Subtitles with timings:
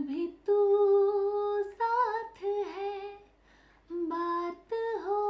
[0.00, 0.56] भी तू
[1.62, 3.00] साथ है,
[3.92, 4.72] बात
[5.04, 5.22] हो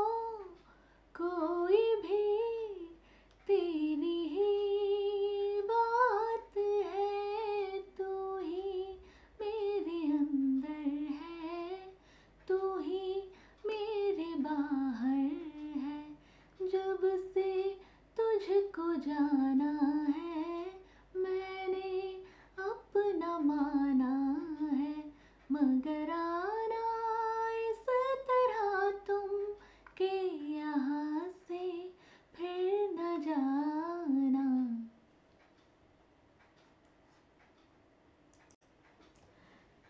[1.15, 2.27] कोई भी,
[3.49, 8.99] तेरी ही बात है, तू ही
[9.41, 11.69] मेरे अंदर है,
[12.49, 13.33] तू ही
[13.67, 15.31] मेरे बाहर
[15.79, 16.01] है,
[16.63, 16.99] जब
[17.35, 17.53] से
[18.17, 19.73] तुझको जाना
[20.19, 20.30] है।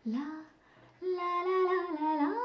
[0.04, 0.24] ला
[1.02, 2.40] ला ला ला ला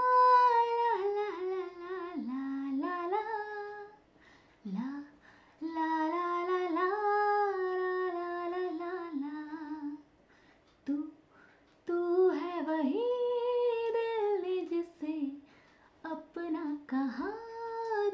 [16.90, 17.30] कहा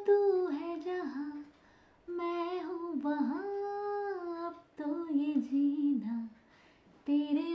[0.06, 1.44] तू है जहाँ
[2.10, 3.44] मैं हूँ वहाँ
[4.46, 6.16] अब तो ये जीना
[7.08, 7.51] तेरे